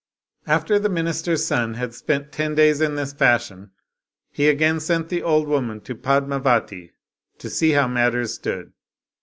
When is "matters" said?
7.87-8.33